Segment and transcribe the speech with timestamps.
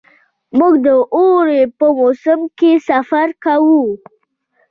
[0.57, 3.81] موږ د اوړي په موسم کې سفر کوو.